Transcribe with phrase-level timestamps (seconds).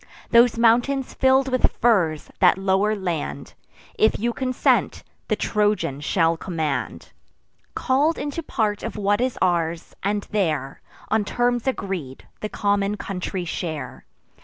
[0.31, 3.53] Those mountains fill'd with firs, that lower land,
[3.99, 7.11] If you consent, the Trojan shall command,
[7.75, 13.45] Call'd into part of what is ours; and there, On terms agreed, the common country
[13.45, 14.07] share.